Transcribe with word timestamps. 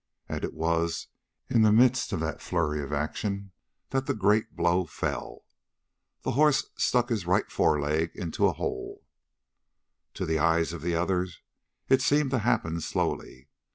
And 0.27 0.43
it 0.43 0.55
was 0.55 1.09
in 1.47 1.61
the 1.61 1.71
midst 1.71 2.11
of 2.11 2.19
that 2.21 2.41
flurry 2.41 2.81
of 2.81 2.91
action 2.91 3.51
that 3.91 4.07
the 4.07 4.15
great 4.15 4.55
blow 4.55 4.87
fell. 4.87 5.45
The 6.23 6.31
horse 6.31 6.65
stuck 6.75 7.09
his 7.09 7.27
right 7.27 7.51
forefoot 7.51 8.09
into 8.15 8.47
a 8.47 8.53
hole. 8.53 9.05
To 10.15 10.25
the 10.25 10.39
eyes 10.39 10.73
of 10.73 10.81
the 10.81 10.95
others 10.95 11.43
it 11.87 12.01
seemed 12.01 12.31
to 12.31 12.39
happen 12.39 12.81
slowly. 12.81 13.49